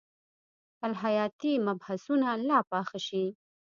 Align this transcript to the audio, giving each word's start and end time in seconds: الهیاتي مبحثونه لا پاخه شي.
الهیاتي 0.85 1.53
مبحثونه 1.67 2.29
لا 2.47 2.59
پاخه 2.71 2.99
شي. 3.07 3.25